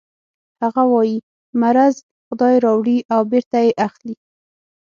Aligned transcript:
هغه 0.61 0.83
وايي 0.93 1.17
مرض 1.61 1.95
خدای 2.27 2.55
راوړي 2.65 2.97
او 3.13 3.21
بېرته 3.31 3.57
یې 3.65 3.71
اخلي 3.87 4.15